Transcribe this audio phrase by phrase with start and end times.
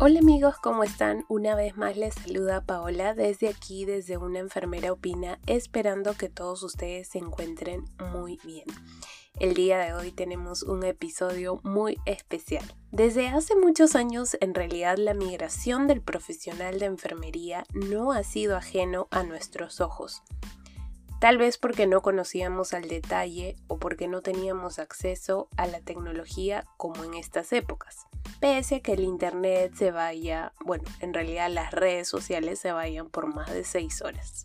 [0.00, 1.24] Hola amigos, ¿cómo están?
[1.28, 6.64] Una vez más les saluda Paola desde aquí, desde una enfermera opina, esperando que todos
[6.64, 8.64] ustedes se encuentren muy bien.
[9.38, 12.64] El día de hoy tenemos un episodio muy especial.
[12.90, 18.56] Desde hace muchos años, en realidad, la migración del profesional de enfermería no ha sido
[18.56, 20.22] ajeno a nuestros ojos.
[21.24, 26.66] Tal vez porque no conocíamos al detalle o porque no teníamos acceso a la tecnología
[26.76, 28.06] como en estas épocas.
[28.40, 33.08] Pese a que el Internet se vaya, bueno, en realidad las redes sociales se vayan
[33.08, 34.44] por más de 6 horas.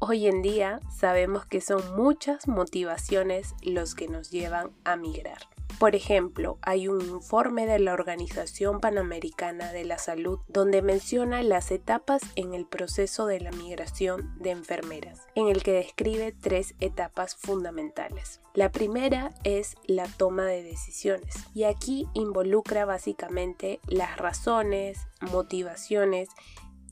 [0.00, 5.53] Hoy en día sabemos que son muchas motivaciones los que nos llevan a migrar.
[5.78, 11.70] Por ejemplo, hay un informe de la Organización Panamericana de la Salud donde menciona las
[11.70, 17.34] etapas en el proceso de la migración de enfermeras, en el que describe tres etapas
[17.34, 18.40] fundamentales.
[18.54, 26.28] La primera es la toma de decisiones y aquí involucra básicamente las razones, motivaciones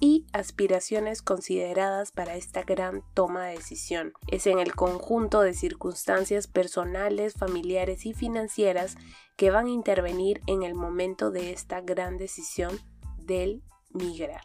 [0.02, 4.12] y aspiraciones consideradas para esta gran toma de decisión.
[4.26, 8.96] Es en el conjunto de circunstancias personales, familiares y financieras
[9.36, 12.80] que van a intervenir en el momento de esta gran decisión
[13.16, 14.42] del migrar.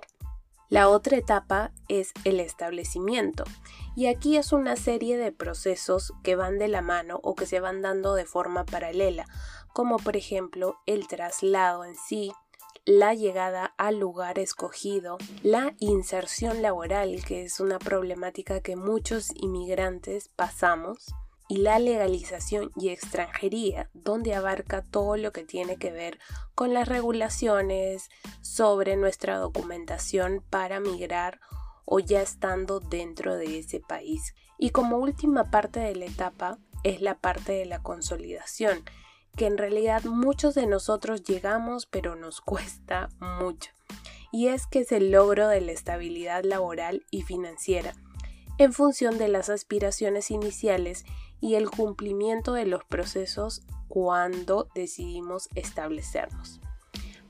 [0.69, 3.43] La otra etapa es el establecimiento
[3.95, 7.59] y aquí es una serie de procesos que van de la mano o que se
[7.59, 9.25] van dando de forma paralela,
[9.73, 12.31] como por ejemplo el traslado en sí,
[12.87, 20.29] la llegada al lugar escogido, la inserción laboral, que es una problemática que muchos inmigrantes
[20.29, 21.13] pasamos,
[21.49, 26.17] y la legalización y extranjería, donde abarca todo lo que tiene que ver
[26.55, 28.07] con las regulaciones
[28.39, 31.41] sobre nuestra documentación para migrar
[31.83, 34.33] o ya estando dentro de ese país.
[34.57, 38.85] Y como última parte de la etapa es la parte de la consolidación,
[39.37, 43.71] que en realidad muchos de nosotros llegamos pero nos cuesta mucho.
[44.33, 47.93] Y es que es el logro de la estabilidad laboral y financiera,
[48.57, 51.05] en función de las aspiraciones iniciales
[51.39, 56.59] y el cumplimiento de los procesos cuando decidimos establecernos.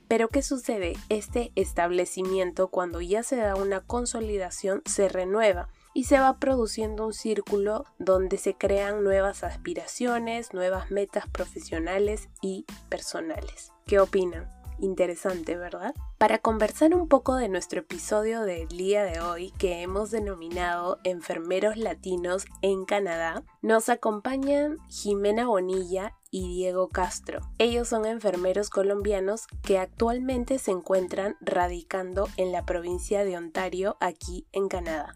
[0.08, 0.94] Pero ¿qué sucede?
[1.10, 7.14] Este establecimiento cuando ya se da una consolidación se renueva y se va produciendo un
[7.14, 13.74] círculo donde se crean nuevas aspiraciones, nuevas metas profesionales y personales.
[13.88, 14.48] ¿Qué opinan?
[14.78, 15.96] Interesante, ¿verdad?
[16.20, 21.78] Para conversar un poco de nuestro episodio del día de hoy que hemos denominado Enfermeros
[21.78, 27.40] Latinos en Canadá, nos acompañan Jimena Bonilla y Diego Castro.
[27.58, 34.46] Ellos son enfermeros colombianos que actualmente se encuentran radicando en la provincia de Ontario, aquí
[34.52, 35.16] en Canadá.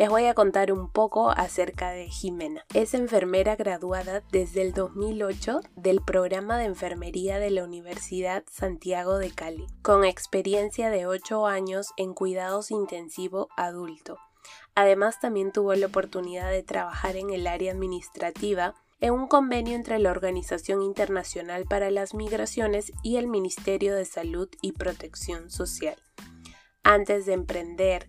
[0.00, 2.64] Les voy a contar un poco acerca de Jimena.
[2.72, 9.30] Es enfermera graduada desde el 2008 del programa de enfermería de la Universidad Santiago de
[9.30, 14.16] Cali, con experiencia de 8 años en cuidados intensivo adulto.
[14.74, 19.98] Además también tuvo la oportunidad de trabajar en el área administrativa en un convenio entre
[19.98, 25.96] la Organización Internacional para las Migraciones y el Ministerio de Salud y Protección Social.
[26.82, 28.06] Antes de emprender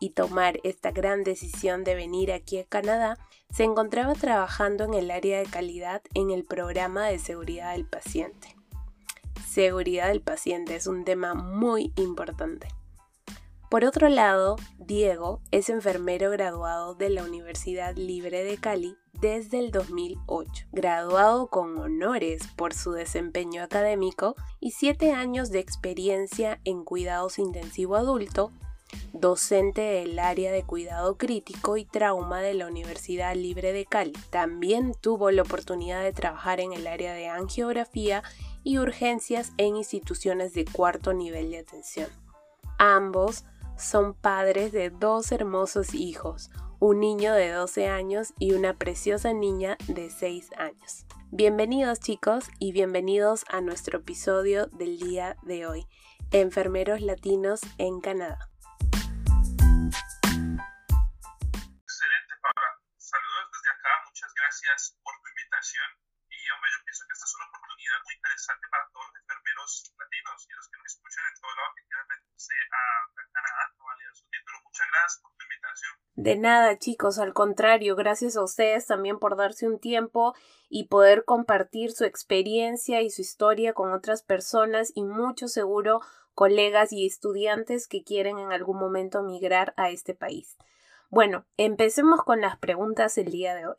[0.00, 3.18] y tomar esta gran decisión de venir aquí a Canadá,
[3.50, 8.56] se encontraba trabajando en el área de calidad en el programa de seguridad del paciente.
[9.46, 12.68] Seguridad del paciente es un tema muy importante.
[13.70, 19.70] Por otro lado, Diego es enfermero graduado de la Universidad Libre de Cali desde el
[19.70, 27.38] 2008, graduado con honores por su desempeño académico y siete años de experiencia en cuidados
[27.38, 28.52] intensivo adulto
[29.12, 34.12] docente del área de cuidado crítico y trauma de la Universidad Libre de Cali.
[34.30, 38.22] También tuvo la oportunidad de trabajar en el área de angiografía
[38.62, 42.08] y urgencias en instituciones de cuarto nivel de atención.
[42.78, 43.44] Ambos
[43.76, 46.50] son padres de dos hermosos hijos,
[46.80, 51.06] un niño de 12 años y una preciosa niña de 6 años.
[51.30, 55.86] Bienvenidos chicos y bienvenidos a nuestro episodio del día de hoy,
[56.30, 58.50] Enfermeros Latinos en Canadá.
[64.34, 65.88] Gracias por tu invitación.
[66.30, 69.70] Y hombre, yo pienso que esta es una oportunidad muy interesante para todos los enfermeros
[69.98, 72.82] latinos y los que nos escuchan en todo lado que quieran venirse a,
[73.34, 74.56] Canadá validar su título.
[74.64, 75.92] Muchas gracias por tu invitación.
[76.14, 80.34] De nada, chicos, al contrario, gracias a ustedes también por darse un tiempo
[80.68, 86.00] y poder compartir su experiencia y su historia con otras personas y mucho seguro
[86.34, 90.56] colegas y estudiantes que quieren en algún momento migrar a este país.
[91.14, 93.78] Bueno, empecemos con las preguntas el día de hoy.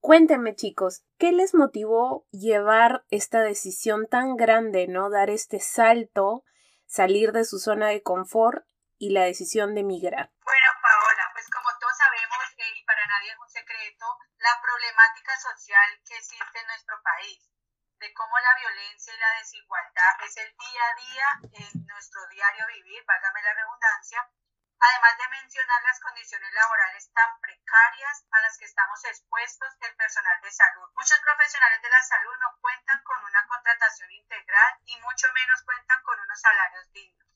[0.00, 5.10] Cuéntenme chicos, ¿qué les motivó llevar esta decisión tan grande, ¿no?
[5.10, 6.42] Dar este salto,
[6.86, 8.64] salir de su zona de confort
[8.96, 10.32] y la decisión de migrar.
[10.40, 14.06] Bueno, Paola, pues como todos sabemos, eh, y para nadie es un secreto,
[14.40, 17.52] la problemática social que existe en nuestro país,
[18.00, 21.28] de cómo la violencia y la desigualdad es el día a día
[21.68, 24.24] en nuestro diario vivir, válgame la redundancia,
[24.80, 30.40] además de mencionar las condiciones laborales tan precarias a las que estamos expuestos el personal
[30.40, 30.88] de salud.
[30.96, 36.02] Muchos profesionales de la salud no cuentan con una contratación integral y mucho menos cuentan
[36.02, 37.28] con unos salarios dignos.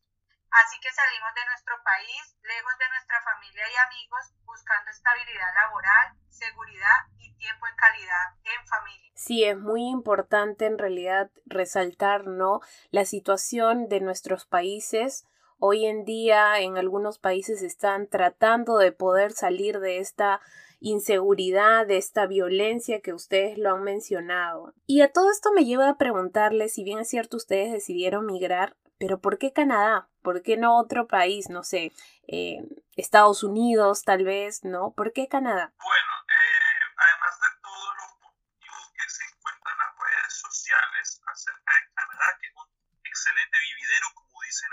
[0.55, 6.17] Así que salimos de nuestro país, lejos de nuestra familia y amigos, buscando estabilidad laboral,
[6.31, 9.13] seguridad y tiempo en calidad en familia.
[9.17, 12.61] Sí, es muy importante en realidad resaltar, ¿no?
[12.91, 15.27] La situación de nuestros países
[15.67, 20.43] Hoy en día en algunos países están tratando de poder salir de esta
[20.79, 24.75] inseguridad, de esta violencia que ustedes lo han mencionado.
[24.87, 28.77] Y a todo esto me lleva a preguntarles, si bien es cierto ustedes decidieron migrar,
[28.99, 30.11] pero ¿por qué Canadá?
[30.21, 31.49] ¿Por qué no otro país?
[31.49, 31.93] No sé,
[32.29, 32.61] eh,
[32.97, 34.93] Estados Unidos tal vez, ¿no?
[34.93, 35.73] ¿Por qué Canadá?
[35.79, 41.73] Bueno, eh, además de todos los motivos que se encuentran en las redes sociales acerca
[41.73, 42.69] de Canadá, que es un
[43.07, 44.69] excelente vividero, como dicen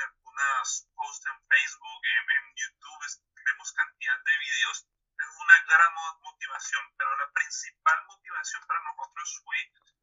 [1.51, 3.05] posts en Facebook, en, YouTube,
[3.45, 4.87] vemos cantidad de videos.
[5.19, 9.57] Es una gran motivación, pero la principal motivación para nosotros fue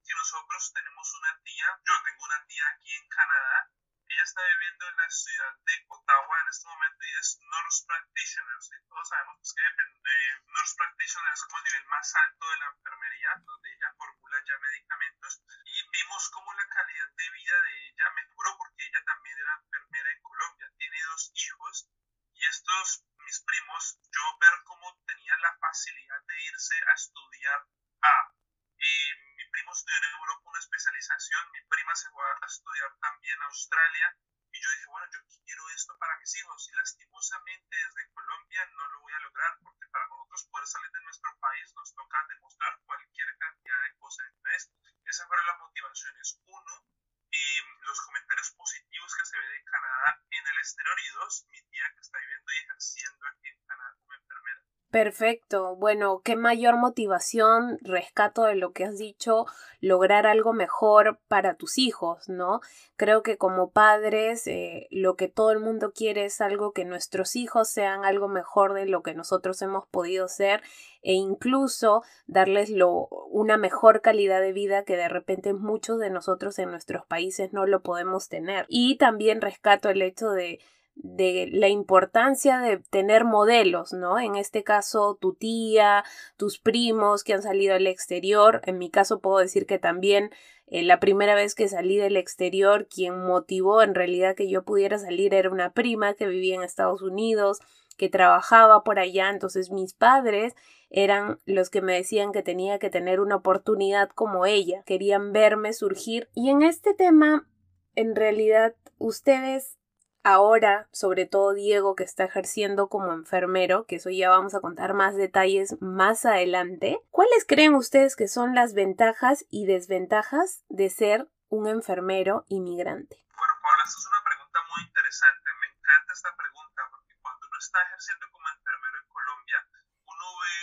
[0.04, 3.70] que nosotros tenemos una tía, yo tengo una tía aquí en Canadá,
[4.08, 8.62] ella está viviendo en la ciudad de Ottawa en este momento y es nurse practitioner,
[8.62, 8.74] ¿sí?
[8.88, 12.66] Todos sabemos pues, que eh, nurse practitioner es como el nivel más alto de la
[12.72, 18.10] enfermería, donde ella formula ya medicamentos y vimos cómo la calidad de vida de ella
[18.16, 21.88] mejoró porque ella también era enfermera en Colombia, tiene dos hijos
[22.32, 27.60] y estos, mis primos, yo ver cómo tenían la facilidad de irse a estudiar
[28.00, 28.38] a
[28.78, 33.42] eh, mi primo estudió en Europa una especialización, mi prima se fue a estudiar también
[33.42, 34.16] a Australia
[34.52, 38.86] y yo dije, bueno, yo quiero esto para mis hijos y lastimosamente desde Colombia no
[38.86, 42.78] lo voy a lograr porque para nosotros poder salir de nuestro país nos toca demostrar
[42.86, 44.26] cualquier cantidad de cosas.
[44.28, 44.70] Entonces,
[45.04, 46.40] esas fueron las motivaciones.
[46.46, 46.86] Uno,
[47.32, 51.62] eh, los comentarios positivos que se ve de Canadá en el exterior y dos, mi
[51.62, 54.62] tía que está viviendo y ejerciendo aquí en Canadá como enfermera.
[54.90, 55.76] Perfecto.
[55.76, 59.44] Bueno, qué mayor motivación, rescato de lo que has dicho,
[59.82, 62.60] lograr algo mejor para tus hijos, ¿no?
[62.96, 67.36] Creo que como padres eh, lo que todo el mundo quiere es algo que nuestros
[67.36, 70.62] hijos sean algo mejor de lo que nosotros hemos podido ser
[71.02, 76.58] e incluso darles lo, una mejor calidad de vida que de repente muchos de nosotros
[76.58, 78.64] en nuestros países no lo podemos tener.
[78.70, 80.60] Y también rescato el hecho de
[81.00, 84.18] de la importancia de tener modelos, ¿no?
[84.18, 86.04] En este caso, tu tía,
[86.36, 88.60] tus primos que han salido al exterior.
[88.64, 90.30] En mi caso puedo decir que también
[90.66, 94.98] eh, la primera vez que salí del exterior, quien motivó en realidad que yo pudiera
[94.98, 97.60] salir era una prima que vivía en Estados Unidos,
[97.96, 99.30] que trabajaba por allá.
[99.30, 100.54] Entonces mis padres
[100.90, 104.82] eran los que me decían que tenía que tener una oportunidad como ella.
[104.84, 106.28] Querían verme surgir.
[106.34, 107.48] Y en este tema,
[107.94, 109.77] en realidad, ustedes
[110.22, 114.94] ahora, sobre todo Diego, que está ejerciendo como enfermero, que eso ya vamos a contar
[114.94, 121.28] más detalles más adelante, ¿cuáles creen ustedes que son las ventajas y desventajas de ser
[121.48, 123.24] un enfermero inmigrante?
[123.36, 125.48] Bueno, Paula, esta es una pregunta muy interesante.
[125.60, 129.58] Me encanta esta pregunta porque cuando uno está ejerciendo como enfermero en Colombia,
[130.04, 130.58] uno ve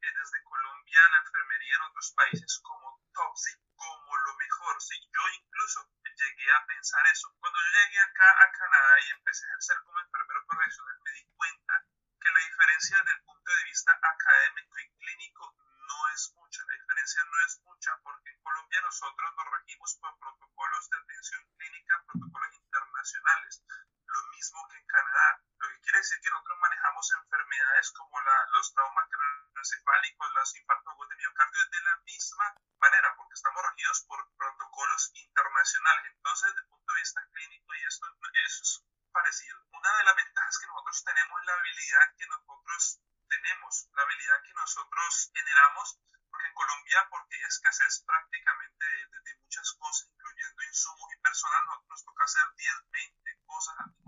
[0.00, 3.34] desde Colombia la enfermería en otros países como top,
[3.80, 4.76] como lo mejor.
[4.82, 4.94] ¿sí?
[5.08, 5.88] Yo incluso
[6.20, 7.32] llegué a pensar eso.
[7.40, 11.24] Cuando yo llegué acá a Canadá y empecé a ejercer como enfermero profesional, me di
[11.32, 11.74] cuenta
[12.20, 15.56] que la diferencia desde el punto de vista académico y clínico
[15.88, 16.62] no es mucha.
[16.68, 21.42] La diferencia no es mucha porque en Colombia nosotros nos regimos por protocolos de atención
[21.56, 23.64] clínica, protocolos internacionales,
[24.40, 25.42] mismo que en Canadá.
[25.58, 31.08] Lo que quiere decir que nosotros manejamos enfermedades como la, los traumas craneoencefálicos, los infartos
[31.10, 36.12] de miocardio de la misma manera, porque estamos regidos por protocolos internacionales.
[36.16, 39.60] Entonces, desde el punto de vista clínico, y esto, eso es parecido.
[39.72, 44.42] Una de las ventajas que nosotros tenemos es la habilidad que nosotros tenemos, la habilidad
[44.42, 50.62] que nosotros generamos, porque en Colombia, porque hay escasez prácticamente de, de, muchas cosas, incluyendo
[50.62, 53.99] insumos y personal, nosotros nos toca hacer 10, 20 cosas al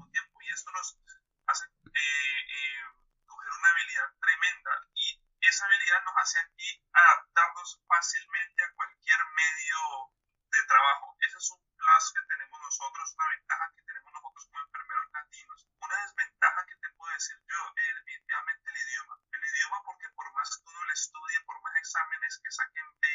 [0.52, 0.98] esto nos
[1.46, 2.84] hace eh, eh,
[3.26, 10.12] coger una habilidad tremenda, y esa habilidad nos hace aquí adaptarnos fácilmente a cualquier medio
[10.52, 11.16] de trabajo.
[11.20, 15.66] Ese es un plus que tenemos nosotros, una ventaja que tenemos nosotros como enfermeros latinos.
[15.80, 19.18] Una desventaja que te puedo decir yo, es definitivamente el idioma.
[19.32, 23.06] El idioma porque por más que uno le estudie, por más exámenes que saquen B,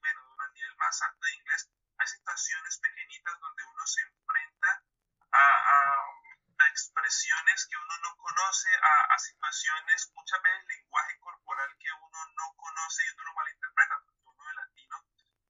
[0.00, 4.84] bueno, un nivel más alto de inglés, hay situaciones pequeñitas donde uno se enfrenta
[5.32, 5.64] a,
[7.14, 13.04] expresiones que uno no conoce, a, situaciones, muchas veces lenguaje corporal que uno no conoce
[13.06, 14.96] y uno lo malinterpreta, porque uno de latino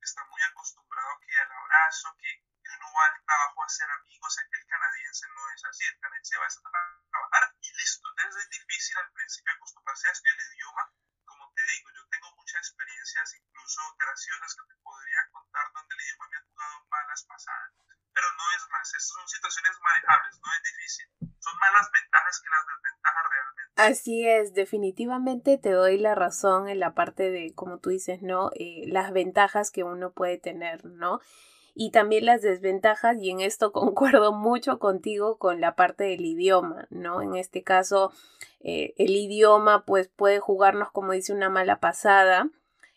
[0.02, 2.44] está muy acostumbrado que al abrazo, que,
[2.76, 6.36] uno va al trabajo a hacer amigos, que el canadiense no es así, el canadiense
[6.36, 8.08] va a trabajar y listo.
[8.10, 10.92] Entonces es difícil al principio acostumbrarse a estudiar el idioma,
[11.24, 16.00] como te digo, yo tengo muchas experiencias incluso graciosas que te podría contar donde el
[16.02, 17.72] idioma me ha jugado malas pasadas
[18.14, 21.23] pero no es más, son situaciones manejables, no es difícil.
[21.60, 23.54] Más las ventajas que las desventajas realmente.
[23.76, 28.50] Así es, definitivamente te doy la razón en la parte de, como tú dices, ¿no?
[28.54, 31.20] Eh, las ventajas que uno puede tener, ¿no?
[31.74, 36.86] Y también las desventajas, y en esto concuerdo mucho contigo con la parte del idioma,
[36.90, 37.20] ¿no?
[37.20, 38.12] En este caso,
[38.60, 42.48] eh, el idioma pues puede jugarnos, como dice, una mala pasada.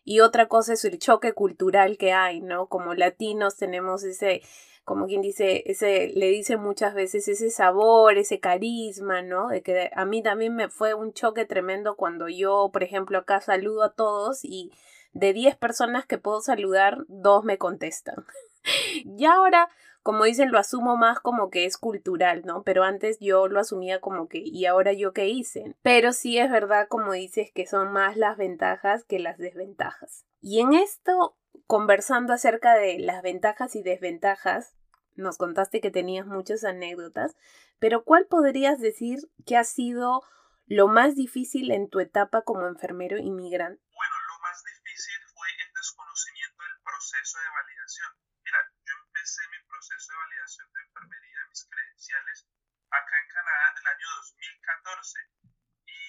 [0.04, 2.68] Y otra cosa es el choque cultural que hay, ¿no?
[2.68, 4.42] Como latinos tenemos ese
[4.88, 9.50] como quien dice, ese, le dice muchas veces ese sabor, ese carisma, ¿no?
[9.50, 13.42] De que a mí también me fue un choque tremendo cuando yo, por ejemplo, acá
[13.42, 14.72] saludo a todos y
[15.12, 18.26] de 10 personas que puedo saludar, dos me contestan.
[19.04, 19.68] y ahora,
[20.04, 22.64] como dicen, lo asumo más como que es cultural, ¿no?
[22.64, 25.76] Pero antes yo lo asumía como que, ¿y ahora yo qué hice?
[25.82, 30.24] Pero sí es verdad, como dices, que son más las ventajas que las desventajas.
[30.40, 31.36] Y en esto,
[31.68, 34.74] conversando acerca de las ventajas y desventajas,
[35.16, 37.36] nos contaste que tenías muchas anécdotas,
[37.80, 40.24] pero ¿cuál podrías decir que ha sido
[40.66, 43.82] lo más difícil en tu etapa como enfermero inmigrante?
[43.94, 48.12] Bueno, lo más difícil fue el desconocimiento del proceso de validación.
[48.44, 52.48] Mira, yo empecé mi proceso de validación de enfermería, mis credenciales,
[52.90, 55.20] acá en Canadá en el año 2014.
[55.88, 56.00] Y,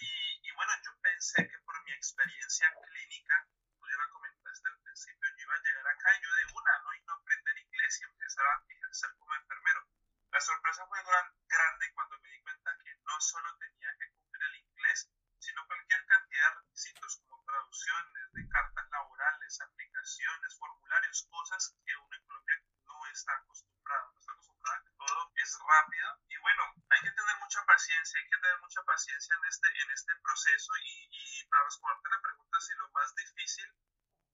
[0.42, 3.34] y bueno, yo pensé que por mi experiencia clínica,
[3.78, 6.78] tú ya la comentaste al principio, yo iba a llegar acá y yo de una,
[6.82, 6.94] ¿no?
[6.94, 9.86] Y no aprender inglés y empezar a ser como enfermero.
[10.32, 10.98] La sorpresa fue
[11.46, 16.04] grande cuando me di cuenta que no solo tenía que cumplir el inglés, sino cualquier
[16.04, 22.58] cantidad de requisitos como traducciones de cartas laborales, aplicaciones, formularios, cosas que uno en Colombia
[22.82, 24.10] no está acostumbrado.
[24.10, 26.08] No está acostumbrado a que todo es rápido.
[26.28, 29.90] Y bueno, hay que tener mucha paciencia, hay que tener mucha paciencia en este, en
[29.92, 30.72] este proceso.
[30.82, 33.72] Y, y para responderte la pregunta, si lo más difícil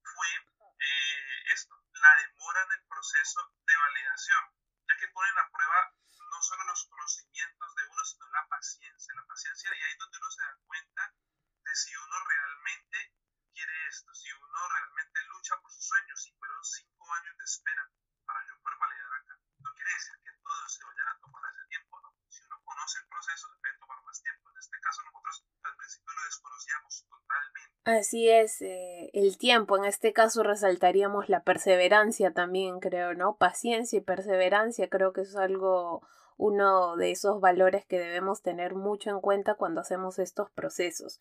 [0.05, 0.29] fue
[0.79, 4.45] eh, esto, la demora en el proceso de validación,
[4.89, 5.95] ya que ponen a prueba
[6.31, 9.15] no solo los conocimientos de uno, sino la paciencia.
[9.15, 11.15] La paciencia, y ahí es donde uno se da cuenta
[11.65, 13.15] de si uno realmente
[13.53, 17.91] quiere esto, si uno realmente lucha por sus sueños, si fueron cinco años de espera
[18.27, 19.39] para yo poder validar acá.
[19.61, 21.64] No quiere decir que todos se vayan a tomar ese.
[22.45, 24.51] Si uno conoce el proceso, puede tomar más tiempo.
[24.51, 29.85] En este caso, nosotros al principio lo desconocíamos totalmente Así es, eh, el tiempo, en
[29.85, 33.37] este caso resaltaríamos la perseverancia también, creo, ¿no?
[33.37, 36.03] Paciencia y perseverancia, creo que es algo,
[36.37, 41.21] uno de esos valores que debemos tener mucho en cuenta cuando hacemos estos procesos.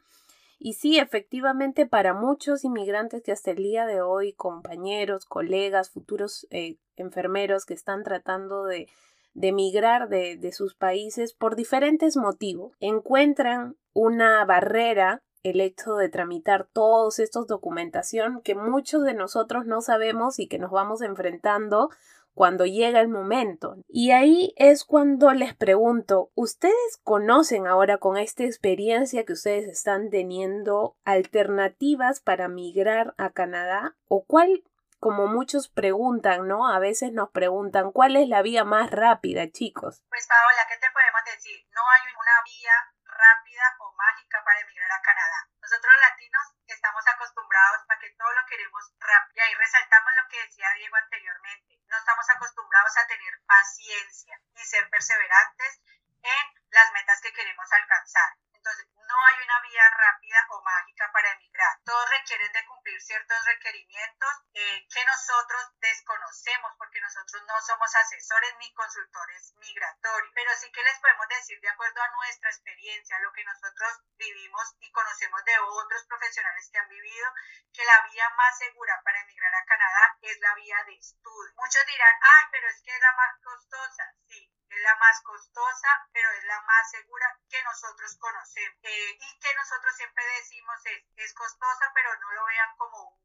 [0.60, 6.48] Y sí, efectivamente, para muchos inmigrantes que hasta el día de hoy, compañeros, colegas, futuros
[6.52, 8.88] eh, enfermeros que están tratando de,
[9.34, 16.10] de migrar de, de sus países por diferentes motivos, encuentran una barrera el hecho de
[16.10, 21.90] tramitar todos estos documentación que muchos de nosotros no sabemos y que nos vamos enfrentando
[22.34, 23.76] cuando llega el momento.
[23.88, 30.10] Y ahí es cuando les pregunto, ¿ustedes conocen ahora con esta experiencia que ustedes están
[30.10, 33.96] teniendo alternativas para migrar a Canadá?
[34.08, 34.64] ¿O cuál,
[35.04, 36.72] como muchos preguntan, ¿no?
[36.72, 40.00] A veces nos preguntan, ¿cuál es la vía más rápida, chicos?
[40.08, 41.60] Pues Paola, ¿qué te podemos decir?
[41.76, 42.72] No hay una vía
[43.04, 45.40] rápida o mágica para emigrar a Canadá.
[45.60, 49.36] Nosotros latinos estamos acostumbrados a que todo lo queremos rápido.
[49.36, 51.84] Y ahí resaltamos lo que decía Diego anteriormente.
[51.84, 55.84] No estamos acostumbrados a tener paciencia y ser perseverantes
[56.24, 58.40] en las metas que queremos alcanzar.
[58.64, 61.78] Entonces, no hay una vía rápida o mágica para emigrar.
[61.84, 68.56] Todos requieren de cumplir ciertos requerimientos eh, que nosotros desconocemos porque nosotros no somos asesores
[68.60, 70.32] ni consultores migratorios.
[70.34, 74.76] Pero sí que les podemos decir de acuerdo a nuestra experiencia, lo que nosotros vivimos
[74.80, 77.28] y conocemos de otros profesionales que han vivido,
[77.74, 81.52] que la vía más segura para emigrar a Canadá es la vía de estudio.
[81.56, 84.16] Muchos dirán, ay, pero es que es la más costosa.
[84.30, 88.80] Sí, es la más costosa, pero es la más segura que nosotros conocemos.
[88.84, 93.24] Eh, y que nosotros siempre decimos es, es costosa, pero no lo vean como un,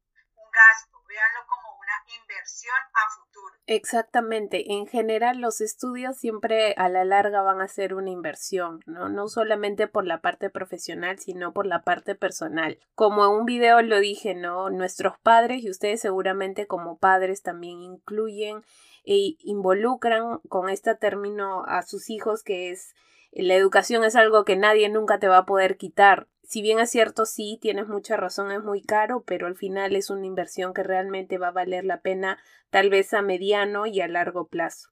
[0.51, 3.55] gasto, véanlo como una inversión a futuro.
[3.67, 4.73] Exactamente.
[4.73, 9.09] En general, los estudios siempre a la larga van a ser una inversión, ¿no?
[9.09, 12.79] No solamente por la parte profesional, sino por la parte personal.
[12.95, 14.69] Como en un video lo dije, ¿no?
[14.71, 18.63] Nuestros padres y ustedes seguramente como padres también incluyen
[19.09, 22.93] e involucran con este término a sus hijos que es
[23.31, 26.27] la educación es algo que nadie nunca te va a poder quitar.
[26.43, 30.11] Si bien es cierto, sí, tienes mucha razón, es muy caro, pero al final es
[30.11, 32.37] una inversión que realmente va a valer la pena
[32.69, 34.89] tal vez a mediano y a largo plazo.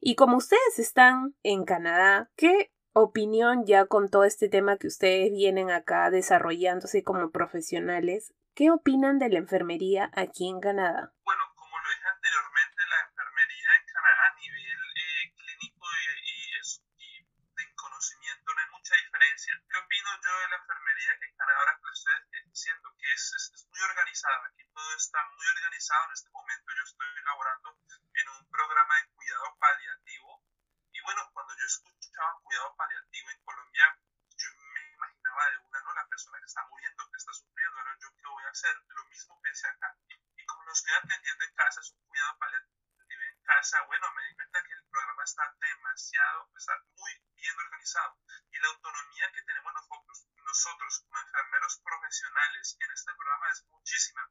[0.00, 5.30] Y como ustedes están en Canadá, ¿qué opinión ya con todo este tema que ustedes
[5.32, 8.34] vienen acá desarrollándose como profesionales?
[8.54, 11.14] ¿Qué opinan de la enfermería aquí en Canadá?
[20.38, 22.94] De la enfermería en Canadá ahora que lo estoy diciendo?
[22.98, 24.46] Que es, es muy organizada.
[24.46, 27.78] Aquí todo está muy organizado en este momento yo estoy elaborando
[28.14, 30.44] en un programa de cuidado paliativo.
[30.92, 33.98] Y bueno, cuando yo escuchaba cuidado paliativo en Colombia,
[34.36, 35.94] yo me imaginaba de una, ¿no?
[35.94, 38.74] La persona que está muriendo, que está sufriendo, ahora yo qué voy a hacer.
[38.88, 39.96] Lo mismo pensé acá.
[40.08, 42.80] Y, como lo estoy atendiendo en casa, es un cuidado paliativo
[43.20, 48.18] en casa, bueno, me di cuenta que el programa está demasiado, está muy bien organizado.
[48.50, 49.99] Y la autonomía que tenemos nosotros,
[50.50, 54.22] nosotros como enfermeros profesionales en este programa es muchísima.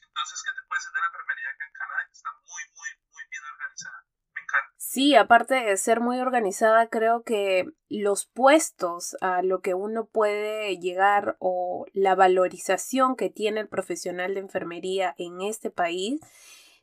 [0.00, 2.00] Entonces, ¿qué te puede decir de la enfermería acá en Canadá?
[2.10, 3.98] Está muy, muy, muy bien organizada.
[4.32, 4.74] Me encanta.
[4.78, 10.78] Sí, aparte de ser muy organizada, creo que los puestos a lo que uno puede
[10.78, 16.20] llegar o la valorización que tiene el profesional de enfermería en este país,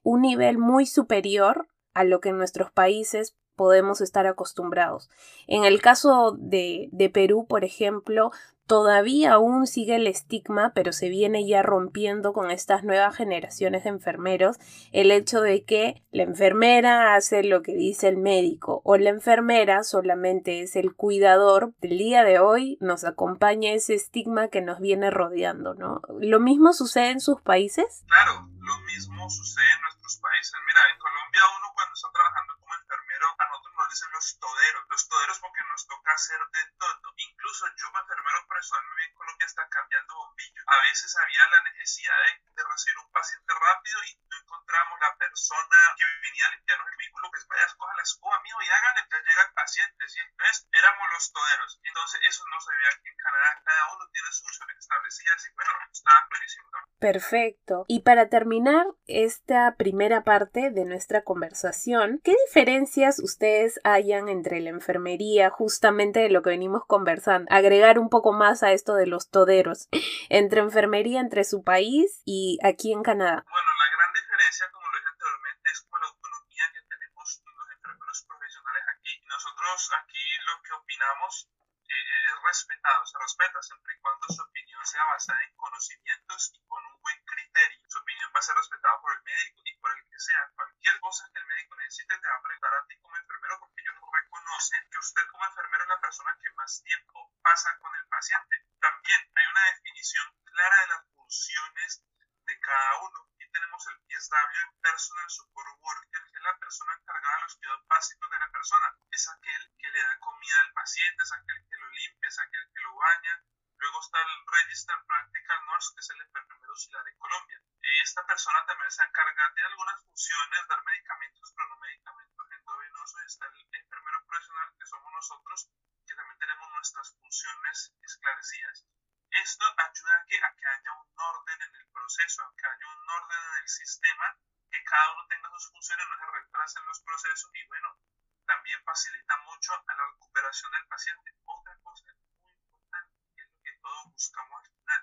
[0.04, 5.10] un nivel muy superior a lo que en nuestros países podemos estar acostumbrados.
[5.48, 8.32] En el caso de, de Perú, por ejemplo,
[8.68, 13.90] todavía aún sigue el estigma, pero se viene ya rompiendo con estas nuevas generaciones de
[13.90, 14.58] enfermeros
[14.92, 19.84] el hecho de que la enfermera hace lo que dice el médico o la enfermera
[19.84, 21.74] solamente es el cuidador.
[21.82, 26.02] El día de hoy nos acompaña ese estigma que nos viene rodeando, ¿no?
[26.20, 28.04] ¿Lo mismo sucede en sus países?
[28.08, 30.60] Claro, lo mismo sucede en nuestros países.
[30.68, 34.84] Mira, en Colombia uno cuando está trabajando como enfermero, a nosotros nos dicen los toderos,
[34.89, 37.13] los toderos porque nos toca hacer de todo.
[37.16, 40.66] Incluso yo como enfermero personalmente en Colombia está cambiando bombillos.
[40.68, 45.16] A veces había la necesidad de, de recibir un paciente rápido y no encontramos la
[45.16, 49.08] persona que venía a limpiarnos el vehículo, pues vaya, coja la escoba mío y háganle,
[49.08, 50.10] ya llega el paciente.
[50.10, 50.20] ¿sí?
[50.20, 51.80] Entonces éramos los toderos.
[51.84, 55.56] Entonces eso no se ve aquí en Canadá, cada uno tiene sus funciones establecidas y
[55.56, 56.68] bueno, está buenísimo.
[57.00, 57.86] Perfecto.
[57.88, 59.92] Y para terminar esta primera
[60.23, 66.49] parte de nuestra conversación, ¿qué diferencias ustedes hayan entre la enfermería, justamente de lo que
[66.49, 67.47] venimos conversando?
[67.53, 69.88] Agregar un poco más a esto de los toderos,
[70.29, 73.45] entre enfermería entre su país y aquí en Canadá.
[73.45, 77.69] Bueno, la gran diferencia, como lo dije anteriormente, es como la autonomía que tenemos los
[77.69, 79.21] enfermeros profesionales aquí.
[79.29, 81.49] Nosotros aquí lo que opinamos
[81.93, 86.65] eh, es respetado, se respeta siempre y cuando su opinión sea basada en conocimientos y
[86.65, 87.79] con un buen criterio.
[87.88, 90.49] Su opinión va a ser respetada por el médico y por el que sea.
[90.56, 93.82] Cualquier cosa que el médico necesite te va a preguntar a ti como enfermero porque
[93.82, 98.08] ellos reconocen que usted como enfermero es la persona que más tiempo pasa con el
[98.08, 98.56] paciente.
[98.79, 102.03] También hay una definición clara de las funciones
[102.45, 103.19] de cada uno.
[103.36, 107.88] Aquí tenemos el PSW, Personal Support Worker, que es la persona encargada de los cuidados
[107.88, 108.97] básicos de la persona.
[109.12, 112.65] Es aquel que le da comida al paciente, es aquel que lo limpia, es aquel
[112.73, 113.43] que lo baña.
[113.77, 117.62] Luego está el Register Practical Nurse, que es el enfermero auxiliar en Colombia.
[118.03, 123.21] Esta persona también se encarga de algunas funciones, dar medicamentos, pero no medicamentos endovenosos.
[123.23, 125.69] Está el enfermero profesional, que somos nosotros,
[126.08, 128.86] que también tenemos nuestras funciones esclarecidas.
[129.34, 132.86] Esto ayuda a que, a que haya un orden en el proceso, a que haya
[132.86, 134.38] un orden en el sistema,
[134.69, 137.97] que cada uno tenga sus funciones, no se retrasen los procesos y bueno,
[138.45, 141.34] también facilita mucho a la recuperación del paciente.
[141.45, 145.01] Otra cosa muy importante, que es lo que todos buscamos al final,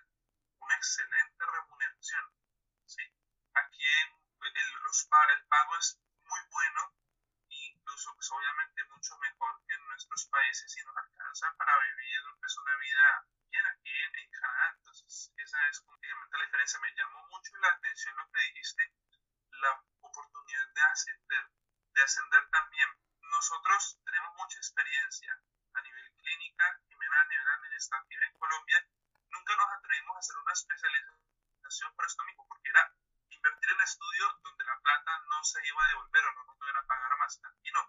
[0.60, 2.24] una excelente remuneración.
[2.86, 3.02] ¿sí?
[3.54, 6.94] Aquí el, los, el pago es muy bueno
[7.50, 11.52] e incluso pues, obviamente mucho mejor que en nuestros países y nos alcanza
[12.20, 14.74] vivir pues, una vida bien aquí en, en Canadá.
[14.76, 16.80] Entonces esa es prácticamente la diferencia.
[16.80, 18.82] Me llamó mucho la atención lo que dijiste,
[19.50, 21.44] la oportunidad de ascender,
[21.94, 22.88] de ascender también
[23.30, 25.32] nosotros tenemos mucha experiencia
[25.74, 28.86] a nivel clínica y a nivel administrativo en Colombia.
[29.30, 32.92] Nunca nos atrevimos a hacer una especialización por esto mismo, porque era
[33.30, 36.76] invertir en estudio donde la plata no se iba a devolver o no nos iban
[36.76, 37.40] a pagar más.
[37.62, 37.82] Y no,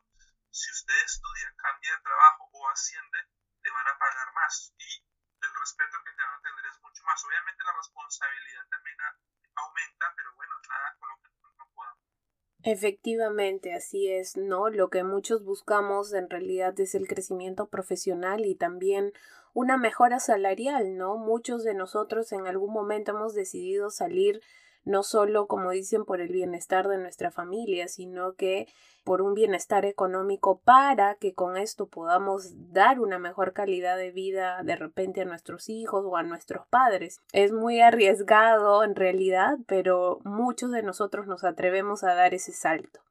[0.51, 3.27] si usted estudia, cambia de trabajo o asciende,
[3.61, 4.73] te van a pagar más.
[4.77, 4.89] Y
[5.41, 7.25] el respeto que te van a tener es mucho más.
[7.25, 8.97] Obviamente la responsabilidad también
[9.55, 12.01] aumenta, pero bueno, nada con lo que no podamos.
[12.63, 14.69] Efectivamente, así es, ¿no?
[14.69, 19.13] Lo que muchos buscamos en realidad es el crecimiento profesional y también
[19.53, 21.17] una mejora salarial, ¿no?
[21.17, 24.41] Muchos de nosotros en algún momento hemos decidido salir
[24.83, 28.67] no solo, como dicen, por el bienestar de nuestra familia, sino que
[29.03, 34.61] por un bienestar económico para que con esto podamos dar una mejor calidad de vida
[34.63, 37.19] de repente a nuestros hijos o a nuestros padres.
[37.31, 43.01] Es muy arriesgado en realidad, pero muchos de nosotros nos atrevemos a dar ese salto.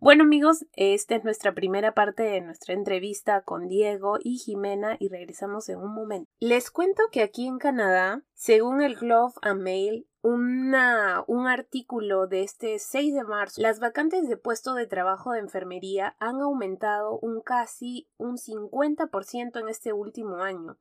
[0.00, 5.08] Bueno amigos, esta es nuestra primera parte de nuestra entrevista con Diego y Jimena y
[5.08, 6.30] regresamos en un momento.
[6.40, 12.42] Les cuento que aquí en Canadá, según el Glove and Mail, una, un artículo de
[12.42, 17.40] este 6 de marzo, las vacantes de puesto de trabajo de enfermería han aumentado un
[17.40, 20.78] casi un 50% en este último año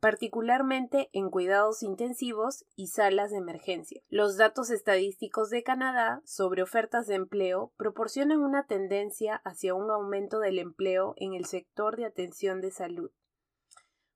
[0.00, 4.02] particularmente en cuidados intensivos y salas de emergencia.
[4.08, 10.40] Los datos estadísticos de Canadá sobre ofertas de empleo proporcionan una tendencia hacia un aumento
[10.40, 13.10] del empleo en el sector de atención de salud.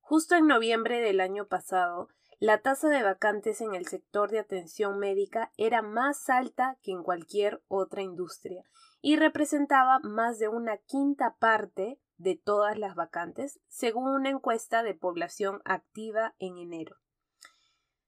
[0.01, 2.09] Justo en noviembre del año pasado,
[2.40, 7.03] la tasa de vacantes en el sector de atención médica era más alta que en
[7.03, 8.64] cualquier otra industria
[9.01, 14.94] y representaba más de una quinta parte de todas las vacantes, según una encuesta de
[14.94, 16.96] población activa en enero.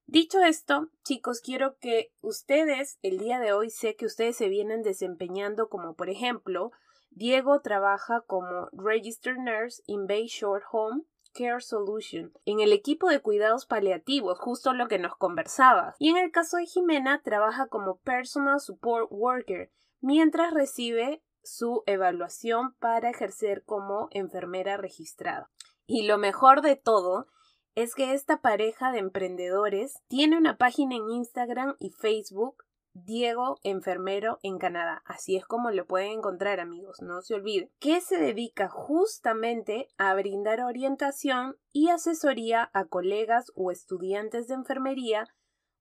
[0.06, 4.82] Dicho esto, chicos, quiero que ustedes, el día de hoy sé que ustedes se vienen
[4.82, 6.70] desempeñando como, por ejemplo,
[7.10, 13.20] Diego trabaja como Registered Nurse in Bay Short Home Care Solution, en el equipo de
[13.20, 15.96] cuidados paliativos, justo lo que nos conversaba.
[15.98, 22.74] Y en el caso de Jimena, trabaja como Personal Support Worker, mientras recibe su evaluación
[22.78, 25.50] para ejercer como enfermera registrada.
[25.86, 27.28] Y lo mejor de todo
[27.74, 32.64] es que esta pareja de emprendedores tiene una página en Instagram y Facebook
[33.04, 35.02] Diego Enfermero en Canadá.
[35.04, 37.70] Así es como lo pueden encontrar amigos, no se olviden.
[37.78, 45.28] Que se dedica justamente a brindar orientación y asesoría a colegas o estudiantes de enfermería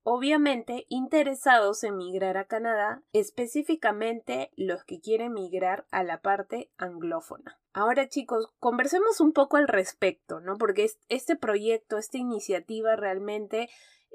[0.07, 7.59] obviamente interesados en migrar a Canadá, específicamente los que quieren migrar a la parte anglófona.
[7.73, 10.57] Ahora chicos, conversemos un poco al respecto, ¿no?
[10.59, 13.67] Porque este proyecto, esta iniciativa realmente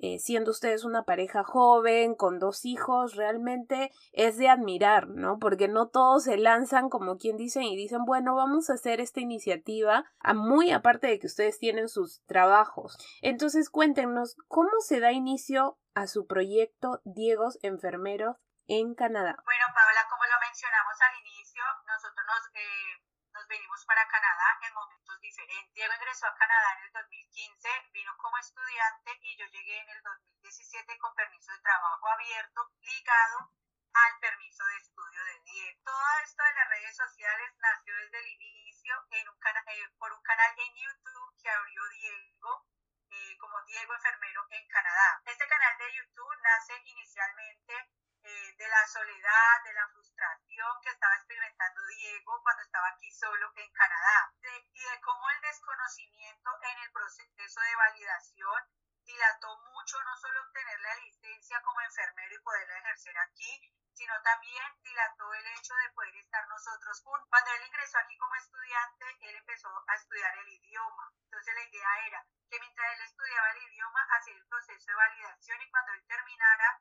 [0.03, 5.39] eh, siendo ustedes una pareja joven, con dos hijos, realmente es de admirar, ¿no?
[5.39, 9.21] Porque no todos se lanzan como quien dicen y dicen, bueno, vamos a hacer esta
[9.21, 12.97] iniciativa, muy aparte de que ustedes tienen sus trabajos.
[13.21, 18.37] Entonces cuéntenos, ¿cómo se da inicio a su proyecto Diegos Enfermeros
[18.69, 19.37] en Canadá?
[19.45, 22.47] Bueno, Paola, como lo mencionamos al inicio, nosotros nos...
[22.55, 25.73] Eh nos venimos para Canadá en momentos diferentes.
[25.73, 30.03] Diego ingresó a Canadá en el 2015, vino como estudiante y yo llegué en el
[30.03, 33.49] 2017 con permiso de trabajo abierto ligado
[33.95, 35.81] al permiso de estudio de Diego.
[35.85, 40.23] Todo esto de las redes sociales nació desde el inicio en un eh, por un
[40.23, 42.67] canal en YouTube que abrió Diego
[43.09, 45.23] eh, como Diego Enfermero en Canadá.
[45.25, 47.89] Este canal de YouTube nace inicialmente
[48.23, 53.53] eh, de la soledad, de la frustración que estaba experimentando Diego cuando estaba aquí solo
[53.57, 54.33] en Canadá,
[54.73, 58.69] y de cómo el desconocimiento en el proceso de validación
[59.05, 64.65] dilató mucho no solo obtener la licencia como enfermero y poderla ejercer aquí, sino también
[64.83, 67.29] dilató el hecho de poder estar nosotros juntos.
[67.29, 71.13] Cuando él ingresó aquí como estudiante, él empezó a estudiar el idioma.
[71.25, 75.61] Entonces la idea era que mientras él estudiaba el idioma, hacía el proceso de validación
[75.61, 76.81] y cuando él terminara,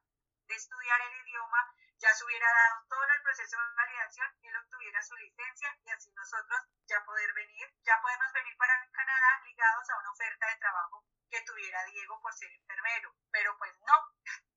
[0.50, 1.62] de estudiar el idioma,
[2.00, 6.12] ya se hubiera dado todo el proceso de validación él obtuviera su licencia y así
[6.14, 11.06] nosotros ya poder venir, ya podemos venir para Canadá ligados a una oferta de trabajo
[11.30, 13.14] que tuviera Diego por ser enfermero.
[13.32, 13.94] Pero pues no,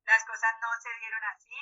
[0.05, 1.55] las cosas no se dieron así,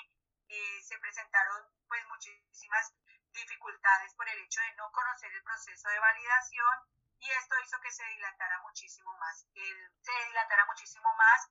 [0.49, 2.95] eh, se presentaron pues muchísimas
[3.33, 6.79] dificultades por el hecho de no conocer el proceso de validación
[7.19, 11.51] y esto hizo que se dilatara muchísimo más, el, se dilatara muchísimo más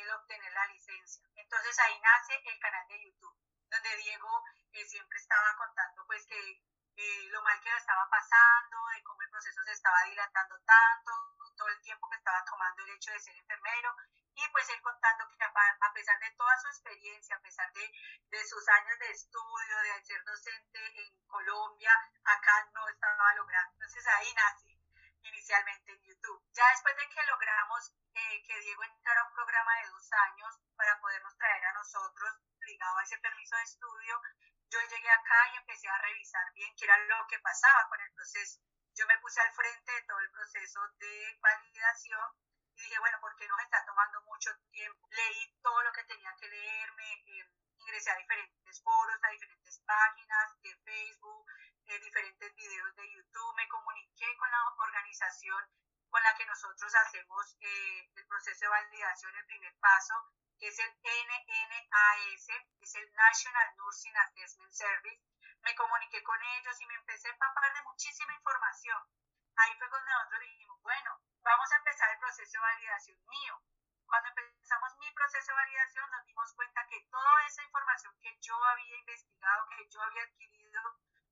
[0.00, 1.26] el obtener la licencia.
[1.36, 3.36] Entonces ahí nace el canal de YouTube,
[3.70, 6.38] donde Diego eh, siempre estaba contando pues que
[6.96, 11.12] eh, lo mal que lo estaba pasando, de cómo el proceso se estaba dilatando tanto,
[11.56, 13.96] todo el tiempo que estaba tomando el hecho de ser enfermero,
[14.34, 17.92] y pues él contando que a pesar de toda su experiencia, a pesar de,
[18.30, 21.92] de sus años de estudio, de ser docente en Colombia,
[22.24, 23.72] acá no estaba logrando.
[23.74, 24.71] Entonces ahí nace
[25.22, 26.42] inicialmente en YouTube.
[26.52, 30.60] Ya después de que logramos eh, que Diego entrara a un programa de dos años
[30.76, 32.30] para podernos traer a nosotros,
[32.60, 34.20] ligado a ese permiso de estudio,
[34.70, 38.12] yo llegué acá y empecé a revisar bien qué era lo que pasaba con el
[38.12, 38.60] proceso.
[38.94, 42.28] Yo me puse al frente de todo el proceso de validación
[42.76, 45.08] y dije, bueno, ¿por qué nos está tomando mucho tiempo?
[45.10, 50.60] Leí todo lo que tenía que leerme, eh, ingresé a diferentes foros, a diferentes páginas
[50.62, 51.46] de Facebook,
[51.86, 53.54] eh, diferentes videos de YouTube,
[56.10, 60.14] con la que nosotros hacemos eh, el proceso de validación, el primer paso,
[60.58, 62.48] que es el NNAS,
[62.80, 65.22] es el National Nursing Assessment Service.
[65.62, 68.98] Me comuniqué con ellos y me empecé a empapar de muchísima información.
[69.56, 73.62] Ahí fue cuando nosotros dijimos, bueno, vamos a empezar el proceso de validación mío.
[74.04, 78.56] Cuando empezamos mi proceso de validación nos dimos cuenta que toda esa información que yo
[78.64, 80.82] había investigado, que yo había adquirido,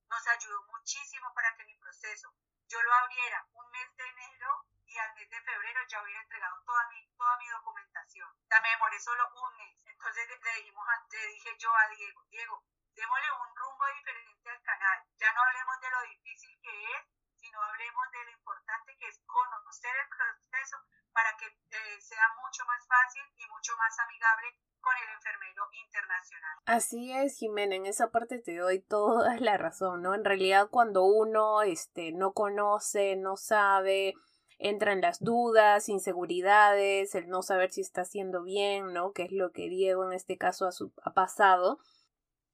[0.08, 2.32] nos ayudó muchísimo para que mi proceso
[2.70, 6.62] yo lo abriera un mes de enero y al mes de febrero ya hubiera entregado
[6.62, 8.30] toda mi, toda mi documentación.
[8.48, 9.76] Ya me demoré solo un mes.
[9.86, 12.62] Entonces le, dijimos le dije yo a Diego, Diego,
[12.94, 15.02] démosle un rumbo diferente al canal.
[15.18, 19.20] Ya no hablemos de lo difícil que es, sino hablemos de lo importante que es
[19.26, 20.78] conocer el proceso
[21.12, 24.48] para que eh, sea mucho más fácil y mucho más amigable
[24.80, 26.58] con el enfermero internacional.
[26.66, 30.14] Así es, Jimena, en esa parte te doy toda la razón, ¿no?
[30.14, 34.14] En realidad cuando uno este, no conoce, no sabe,
[34.58, 39.12] entran las dudas, inseguridades, el no saber si está haciendo bien, ¿no?
[39.12, 40.70] Que es lo que Diego en este caso ha,
[41.02, 41.78] ha pasado.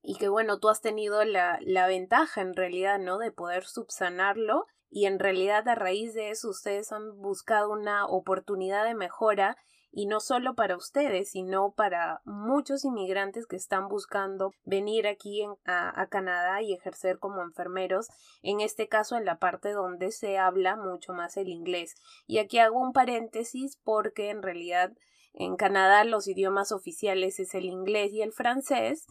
[0.03, 3.19] Y que bueno, tú has tenido la, la ventaja en realidad, ¿no?
[3.19, 8.85] De poder subsanarlo y en realidad a raíz de eso ustedes han buscado una oportunidad
[8.85, 9.57] de mejora
[9.99, 16.01] y no solo para ustedes, sino para muchos inmigrantes que están buscando venir aquí a,
[16.01, 18.09] a, Canadá y ejercer como enfermeros,
[18.43, 21.95] en este caso en la parte donde se habla mucho más el inglés.
[22.27, 24.93] Y aquí hago un paréntesis porque en realidad
[25.33, 29.07] en Canadá los idiomas oficiales es el inglés y el francés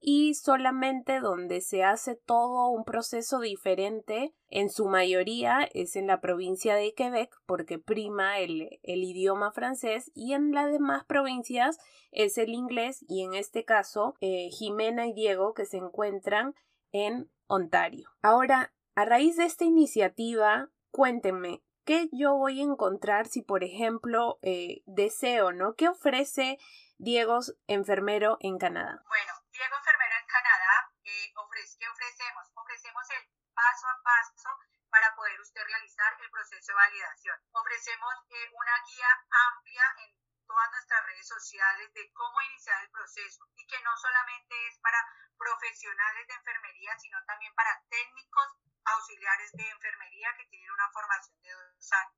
[0.00, 6.20] y solamente donde se hace todo un proceso diferente, en su mayoría es en la
[6.20, 11.78] provincia de Quebec porque prima el, el, idioma francés y en las demás provincias
[12.10, 16.54] es el inglés y en este caso eh, Jimena y Diego que se encuentran
[16.92, 18.08] en Ontario.
[18.22, 24.38] Ahora, a raíz de esta iniciativa, cuéntenme, ¿qué yo voy a encontrar si, por ejemplo,
[24.42, 25.74] eh, deseo, ¿no?
[25.74, 26.58] ¿Qué ofrece
[26.98, 29.02] Diego enfermero en Canadá?
[29.08, 32.48] Bueno, Diego Enfermero en Canadá, eh, ofrece, ¿qué ofrecemos?
[32.54, 34.48] Ofrecemos el paso a paso
[34.88, 37.36] para poder usted realizar el proceso de validación.
[37.52, 39.10] Ofrecemos eh, una guía
[39.52, 44.56] amplia en todas nuestras redes sociales de cómo iniciar el proceso y que no solamente
[44.68, 44.96] es para
[45.36, 51.52] profesionales de enfermería, sino también para técnicos auxiliares de enfermería que tienen una formación de
[51.52, 52.16] dos años.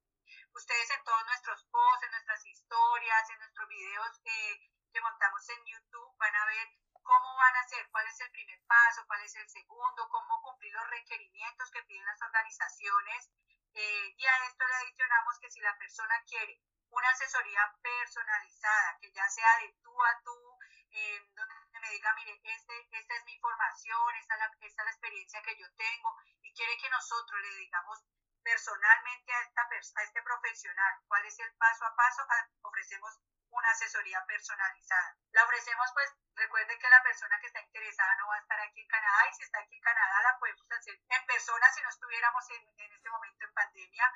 [0.54, 5.64] Ustedes en todos nuestros posts, en nuestras historias, en nuestros videos eh, que montamos en
[5.66, 6.68] YouTube van a ver
[7.02, 10.72] cómo van a hacer, cuál es el primer paso, cuál es el segundo, cómo cumplir
[10.72, 13.30] los requerimientos que piden las organizaciones.
[13.74, 16.60] Eh, y a esto le adicionamos que si la persona quiere
[16.90, 20.58] una asesoría personalizada, que ya sea de tú a tú,
[20.90, 24.86] eh, donde me diga, mire, este, esta es mi formación, esta es, la, esta es
[24.86, 28.04] la experiencia que yo tengo, y quiere que nosotros le digamos
[28.42, 32.26] personalmente a, esta, a este profesional cuál es el paso a paso,
[32.62, 33.18] ofrecemos
[33.52, 35.16] una asesoría personalizada.
[35.32, 38.80] La ofrecemos, pues, recuerde que la persona que está interesada no va a estar aquí
[38.80, 41.88] en Canadá y si está aquí en Canadá la podemos hacer en persona si no
[41.88, 44.12] estuviéramos en, en este momento en pandemia,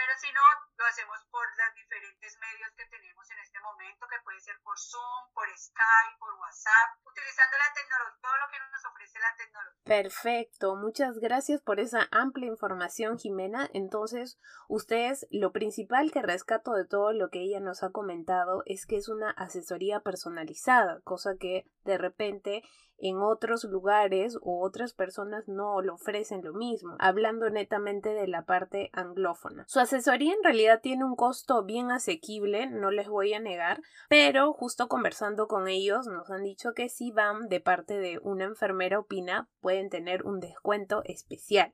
[0.00, 0.40] pero si no,
[0.78, 4.78] lo hacemos por los diferentes medios que tenemos en este momento, que puede ser por
[4.78, 9.84] Zoom, por Skype, por WhatsApp, utilizando la tecnología, todo lo que nos ofrece la tecnología.
[9.84, 13.68] Perfecto, muchas gracias por esa amplia información, Jimena.
[13.74, 18.86] Entonces, ustedes, lo principal que rescato de todo lo que ella nos ha comentado es
[18.86, 22.62] que es una asesoría personalizada, cosa que de repente
[23.00, 28.44] en otros lugares o otras personas no lo ofrecen lo mismo, hablando netamente de la
[28.44, 29.64] parte anglófona.
[29.68, 34.52] Su asesoría en realidad tiene un costo bien asequible, no les voy a negar, pero
[34.52, 38.98] justo conversando con ellos nos han dicho que si van de parte de una enfermera
[38.98, 41.72] opina pueden tener un descuento especial.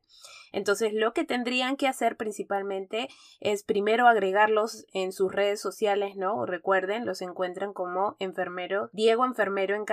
[0.53, 3.09] Entonces lo que tendrían que hacer principalmente
[3.41, 6.47] es primero agregarlos en sus redes sociales, ¿no?
[6.47, 9.85] Recuerden, los encuentran como enfermero Diego Enfermero en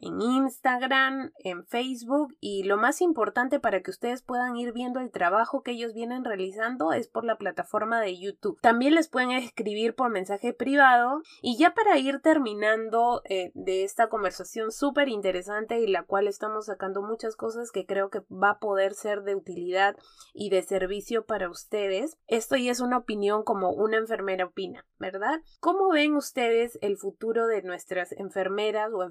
[0.00, 5.10] En Instagram, en Facebook y lo más importante para que ustedes puedan ir viendo el
[5.10, 8.58] trabajo que ellos vienen realizando es por la plataforma de YouTube.
[8.60, 14.08] También les pueden escribir por mensaje privado y ya para ir terminando eh, de esta
[14.08, 18.58] conversación súper interesante y la cual estamos sacando muchas cosas que creo que va a
[18.58, 19.96] poder ser de utilidad
[20.32, 22.18] y de servicio para ustedes.
[22.26, 25.40] Esto ya es una opinión como una enfermera opina, ¿verdad?
[25.60, 29.02] ¿Cómo ven ustedes el futuro de nuestras enfermeras o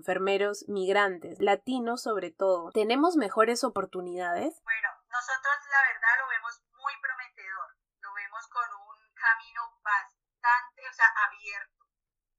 [0.67, 1.39] migrantes?
[1.39, 4.61] latinos sobre todo, ¿tenemos mejores oportunidades?
[4.63, 7.69] Bueno, nosotros la verdad lo vemos muy prometedor,
[8.01, 11.85] lo vemos con un camino bastante, o sea, abierto,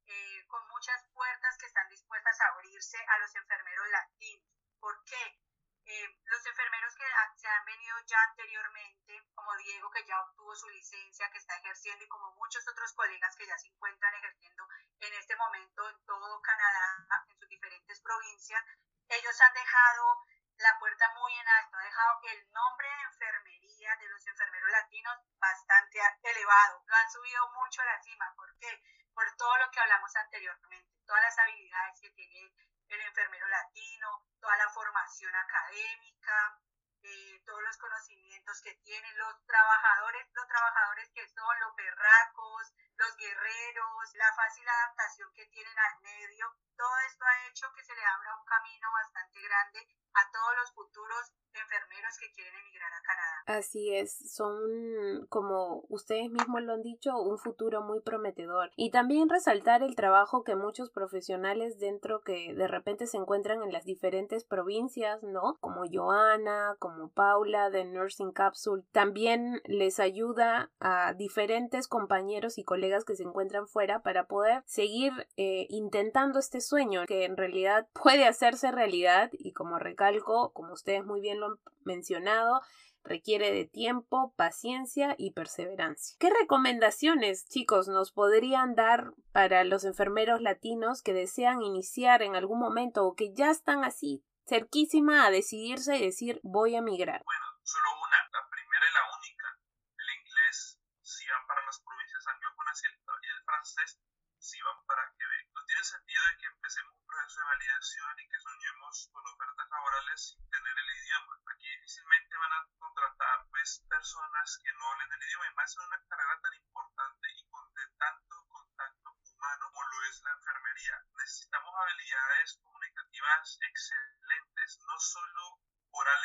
[0.06, 4.50] eh, con muchas puertas que están dispuestas a abrirse a los enfermeros latinos.
[4.80, 5.38] ¿Por qué?
[5.86, 7.04] Eh, los enfermeros que
[7.36, 12.04] se han venido ya anteriormente, como Diego que ya obtuvo su licencia, que está ejerciendo,
[12.04, 14.66] y como muchos otros colegas que ya se encuentran ejerciendo
[15.00, 18.64] en este momento en todo Canadá, en sus diferentes provincias,
[19.08, 20.24] ellos han dejado
[20.56, 25.18] la puerta muy en alto, ha dejado el nombre de enfermería de los enfermeros latinos
[25.38, 28.82] bastante elevado, lo han subido mucho a la cima, ¿por qué?
[29.12, 32.54] Por todo lo que hablamos anteriormente, todas las habilidades que tiene
[32.88, 36.60] el enfermero latino, toda la formación académica,
[37.04, 43.16] eh, todos los conocimientos que tienen los trabajadores, los trabajadores que son los berracos, los
[43.16, 48.04] guerreros, la fácil adaptación que tienen al medio, todo esto ha hecho que se le
[48.04, 49.80] abra un camino bastante grande
[50.14, 53.58] a todos los futuros enfermeros que quieren emigrar a Canadá.
[53.58, 58.70] Así es, son como ustedes mismos lo han dicho, un futuro muy prometedor.
[58.76, 63.72] Y también resaltar el trabajo que muchos profesionales dentro que de repente se encuentran en
[63.72, 65.58] las diferentes provincias, ¿no?
[65.60, 73.04] Como Joana, como Paula de Nursing Capsule, también les ayuda a diferentes compañeros y colegas
[73.04, 78.26] que se encuentran fuera para poder seguir eh, intentando este sueño que en realidad puede
[78.26, 82.60] hacerse realidad y como recalco, como ustedes muy bien lo han mencionado,
[83.04, 86.16] requiere de tiempo, paciencia y perseverancia.
[86.18, 92.58] ¿Qué recomendaciones, chicos, nos podrían dar para los enfermeros latinos que desean iniciar en algún
[92.58, 97.22] momento o que ya están así cerquísima a decidirse y decir voy a migrar?
[97.24, 99.58] Bueno, solo una, la primera y la única,
[99.98, 103.98] el inglés, si van para las provincias anglófonas y el, y el francés,
[104.44, 105.48] si van para Quebec.
[105.56, 109.68] No tiene sentido de que empecemos un proceso de validación y que soñemos con ofertas
[109.70, 111.40] laborales sin tener el idioma.
[111.48, 115.82] Aquí difícilmente van a contratar pues personas que no hablen el idioma y más en
[115.88, 120.94] una carrera tan importante y con de tanto contacto humano como lo es la enfermería.
[121.16, 124.03] Necesitamos habilidades comunicativas excelentes,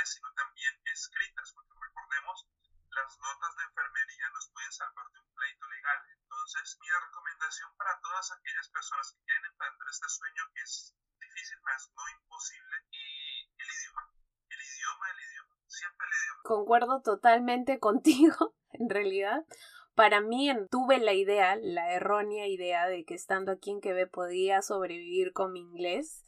[0.05, 2.47] sino también escritas, porque recordemos
[2.89, 5.99] las notas de enfermería nos pueden salvar de un pleito legal.
[6.09, 11.57] Entonces, mi recomendación para todas aquellas personas que quieren emprender este sueño que es difícil,
[11.61, 14.03] más no imposible, y el idioma.
[14.49, 15.55] El idioma, el idioma.
[15.67, 16.41] Siempre el idioma.
[16.43, 19.45] Concuerdo totalmente contigo, en realidad.
[19.95, 24.61] Para mí tuve la idea, la errónea idea de que estando aquí en Quebec podía
[24.61, 26.18] sobrevivir con mi inglés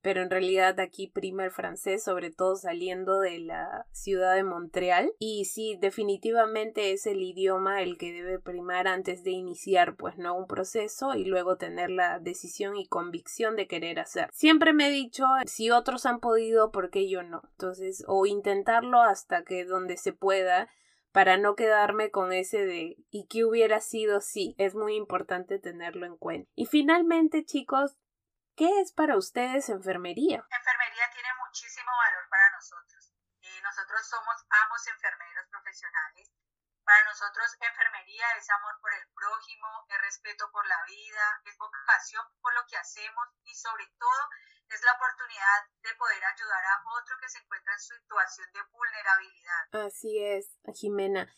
[0.00, 5.12] pero en realidad aquí prima el francés, sobre todo saliendo de la ciudad de Montreal.
[5.18, 10.36] Y sí, definitivamente es el idioma el que debe primar antes de iniciar, pues no
[10.36, 14.28] un proceso y luego tener la decisión y convicción de querer hacer.
[14.32, 17.42] Siempre me he dicho, si otros han podido, ¿por qué yo no?
[17.52, 20.68] Entonces, o intentarlo hasta que donde se pueda
[21.12, 24.54] para no quedarme con ese de ¿y qué hubiera sido si?
[24.58, 26.48] Es muy importante tenerlo en cuenta.
[26.54, 27.96] Y finalmente, chicos,
[28.58, 30.42] ¿Qué es para ustedes enfermería?
[30.42, 33.14] Enfermería tiene muchísimo valor para nosotros.
[33.40, 36.34] Eh, nosotros somos ambos enfermeros profesionales.
[36.82, 42.26] Para nosotros enfermería es amor por el prójimo, es respeto por la vida, es vocación
[42.42, 44.26] por lo que hacemos y sobre todo
[44.74, 49.86] es la oportunidad de poder ayudar a otro que se encuentra en situación de vulnerabilidad.
[49.86, 51.32] Así es, Jimena.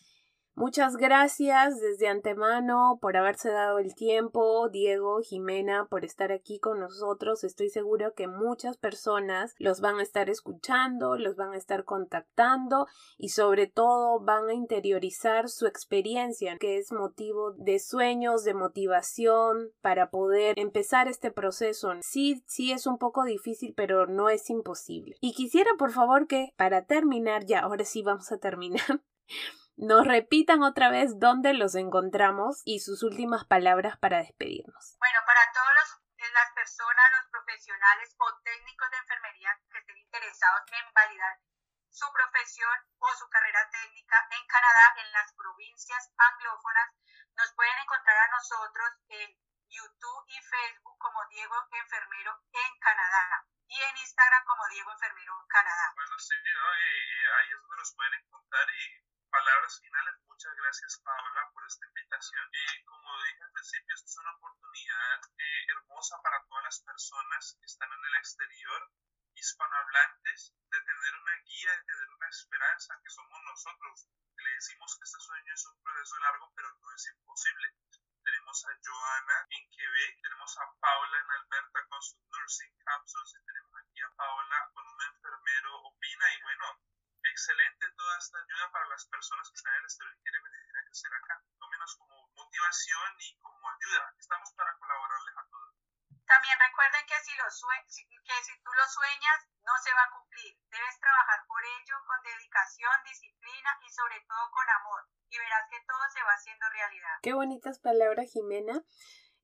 [0.54, 6.80] Muchas gracias desde antemano por haberse dado el tiempo, Diego, Jimena, por estar aquí con
[6.80, 7.44] nosotros.
[7.44, 12.86] Estoy seguro que muchas personas los van a estar escuchando, los van a estar contactando
[13.16, 19.70] y sobre todo van a interiorizar su experiencia, que es motivo de sueños, de motivación
[19.80, 21.92] para poder empezar este proceso.
[22.02, 25.16] Sí, sí es un poco difícil, pero no es imposible.
[25.20, 29.02] Y quisiera por favor que para terminar, ya ahora sí vamos a terminar
[29.80, 34.96] nos repitan otra vez dónde los encontramos y sus últimas palabras para despedirnos.
[35.00, 40.62] Bueno, para todas eh, las personas, los profesionales o técnicos de enfermería que estén interesados
[40.68, 41.40] en validar
[41.88, 46.92] su profesión o su carrera técnica en Canadá, en las provincias anglófonas,
[47.36, 49.32] nos pueden encontrar a nosotros en
[49.64, 55.92] YouTube y Facebook como Diego Enfermero en Canadá y en Instagram como Diego Enfermero Canadá.
[55.96, 61.64] Bueno, sí, ahí es donde nos pueden encontrar y palabras finales, muchas gracias Paola por
[61.64, 62.50] esta invitación.
[62.52, 67.56] y como dije al principio, esta es una oportunidad eh, hermosa para todas las personas
[67.60, 68.90] que están en el exterior,
[69.34, 74.08] hispanohablantes, de tener una guía, de tener una esperanza, que somos nosotros.
[74.36, 77.68] Le decimos que este sueño es un proceso largo, pero no es imposible.
[78.24, 83.46] Tenemos a Joana en Quebec, tenemos a Paula en Alberta con sus nursing capsules y
[83.46, 86.89] tenemos aquí a Paola con un enfermero opina y bueno,
[87.40, 90.76] excelente toda esta ayuda para las personas que están en el exterior y quieren venir
[90.76, 91.40] a crecer acá.
[91.56, 94.12] Tómenos como motivación y como ayuda.
[94.20, 95.72] Estamos para colaborarles a todos.
[96.28, 100.52] También recuerden que si lo que si tú lo sueñas, no se va a cumplir.
[100.68, 105.08] Debes trabajar por ello con dedicación, disciplina y sobre todo con amor.
[105.32, 107.16] Y verás que todo se va haciendo realidad.
[107.22, 108.84] Qué bonitas palabras, Jimena.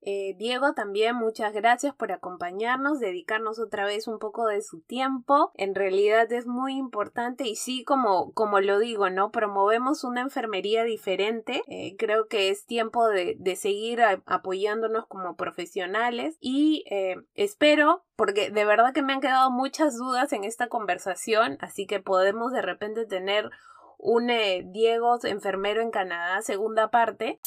[0.01, 5.51] Eh, Diego, también muchas gracias por acompañarnos, dedicarnos otra vez un poco de su tiempo.
[5.55, 9.31] En realidad es muy importante y sí, como, como lo digo, ¿no?
[9.31, 11.61] Promovemos una enfermería diferente.
[11.67, 18.49] Eh, creo que es tiempo de, de seguir apoyándonos como profesionales y eh, espero, porque
[18.49, 22.61] de verdad que me han quedado muchas dudas en esta conversación, así que podemos de
[22.61, 23.49] repente tener
[23.97, 24.27] un
[24.71, 27.39] Diego enfermero en Canadá segunda parte.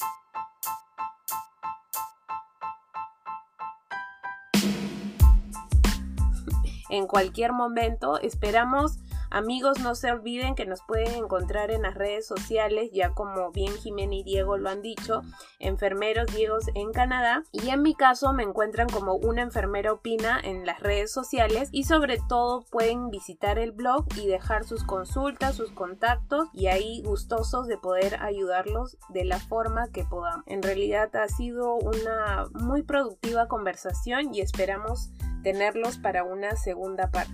[6.90, 8.18] En cualquier momento.
[8.20, 8.98] Esperamos
[9.32, 13.72] Amigos, no se olviden que nos pueden encontrar en las redes sociales, ya como bien
[13.74, 15.22] Jimena y Diego lo han dicho,
[15.60, 17.44] enfermeros Diegos en Canadá.
[17.52, 21.84] Y en mi caso me encuentran como una enfermera opina en las redes sociales y
[21.84, 27.68] sobre todo pueden visitar el blog y dejar sus consultas, sus contactos y ahí gustosos
[27.68, 30.42] de poder ayudarlos de la forma que podamos.
[30.46, 35.12] En realidad ha sido una muy productiva conversación y esperamos
[35.42, 37.32] tenerlos para una segunda parte.